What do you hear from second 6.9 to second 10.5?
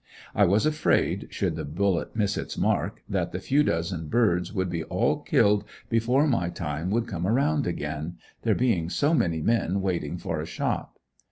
come around again, there being so many men waiting for a